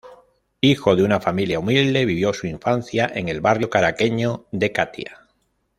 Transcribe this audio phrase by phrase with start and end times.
[0.61, 5.27] Hijo de una familia humilde, vivió su infancia en el barrio caraqueño de Catia.